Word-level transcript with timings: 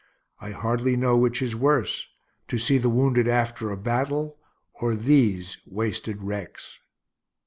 I 0.39 0.49
hardly 0.49 0.97
know 0.97 1.15
which 1.15 1.43
is 1.43 1.55
worse, 1.55 2.07
to 2.47 2.57
see 2.57 2.79
the 2.79 2.89
wounded 2.89 3.27
after 3.27 3.69
a 3.69 3.77
battle, 3.77 4.39
or 4.73 4.95
these 4.95 5.59
wasted 5.67 6.23
wrecks. 6.23 6.79